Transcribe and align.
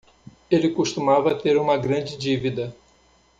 Ele 0.49 0.69
costumava 0.71 1.35
ter 1.35 1.55
uma 1.57 1.77
grande 1.77 2.17
dívida 2.17 2.75